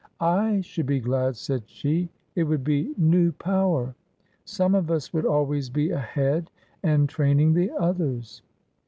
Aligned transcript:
"I 0.19 0.61
should 0.61 0.87
be 0.87 0.99
glad," 0.99 1.35
said 1.35 1.61
she; 1.69 2.09
"it 2.33 2.45
would 2.45 2.63
be 2.63 2.91
new 2.97 3.31
power. 3.33 3.93
Some 4.45 4.73
of 4.73 4.89
us 4.89 5.13
would 5.13 5.27
always 5.27 5.69
be 5.69 5.91
ahead 5.91 6.49
and 6.81 7.07
train 7.07 7.39
ing 7.39 7.53
the 7.53 7.69
others 7.77 8.41